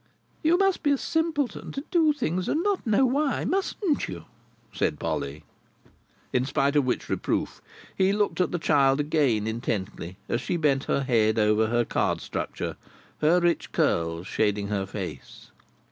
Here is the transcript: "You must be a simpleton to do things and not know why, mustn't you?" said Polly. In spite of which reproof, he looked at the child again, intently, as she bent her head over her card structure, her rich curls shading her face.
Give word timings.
"You 0.41 0.57
must 0.57 0.81
be 0.81 0.89
a 0.91 0.97
simpleton 0.97 1.71
to 1.73 1.83
do 1.91 2.11
things 2.11 2.49
and 2.49 2.63
not 2.63 2.87
know 2.87 3.05
why, 3.05 3.45
mustn't 3.45 4.07
you?" 4.07 4.25
said 4.73 4.99
Polly. 4.99 5.43
In 6.33 6.43
spite 6.43 6.75
of 6.75 6.85
which 6.85 7.07
reproof, 7.07 7.61
he 7.95 8.11
looked 8.11 8.41
at 8.41 8.49
the 8.49 8.57
child 8.57 8.99
again, 8.99 9.45
intently, 9.45 10.17
as 10.27 10.41
she 10.41 10.57
bent 10.57 10.85
her 10.85 11.01
head 11.03 11.37
over 11.37 11.67
her 11.67 11.85
card 11.85 12.19
structure, 12.19 12.77
her 13.19 13.39
rich 13.39 13.71
curls 13.73 14.25
shading 14.25 14.69
her 14.69 14.87
face. 14.87 15.51